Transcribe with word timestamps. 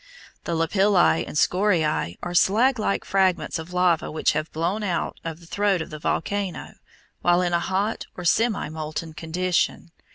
The 0.45 0.53
lapilli 0.55 1.23
and 1.27 1.37
scoriæ 1.37 2.17
are 2.23 2.33
slag 2.33 2.79
like 2.79 3.05
fragments 3.05 3.59
of 3.59 3.71
lava 3.71 4.09
which 4.09 4.31
have 4.31 4.51
been 4.51 4.59
blown 4.61 4.81
out 4.83 5.19
of 5.23 5.39
the 5.41 5.45
throat 5.45 5.79
of 5.79 5.91
the 5.91 5.99
volcano 5.99 6.73
while 7.21 7.43
in 7.43 7.53
a 7.53 7.59
hot 7.59 8.07
or 8.17 8.25
semi 8.25 8.67
molten 8.69 9.13
condition. 9.13 9.91